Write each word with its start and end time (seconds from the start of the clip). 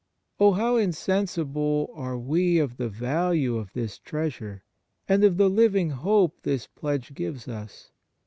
Oh, 0.39 0.53
how 0.53 0.77
insensible 0.77 1.91
are 1.93 2.17
we 2.17 2.57
of 2.57 2.77
the 2.77 2.89
value 2.89 3.57
of 3.57 3.73
this 3.73 3.99
treasure, 3.99 4.63
and 5.07 5.23
of 5.23 5.37
the 5.37 5.47
living 5.47 5.91
hope 5.91 6.41
this 6.41 6.65
pledge 6.65 7.13
gives 7.13 7.47
us 7.47 7.91